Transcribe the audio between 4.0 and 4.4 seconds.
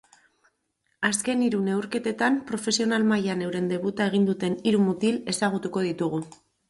egin